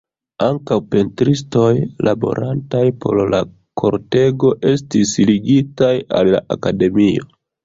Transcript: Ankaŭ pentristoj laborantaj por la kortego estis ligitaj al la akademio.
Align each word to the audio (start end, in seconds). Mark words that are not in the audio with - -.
Ankaŭ 0.43 0.75
pentristoj 0.93 1.67
laborantaj 2.07 2.81
por 3.05 3.21
la 3.35 3.43
kortego 3.83 4.51
estis 4.73 5.13
ligitaj 5.31 5.93
al 6.23 6.33
la 6.39 6.43
akademio. 6.59 7.31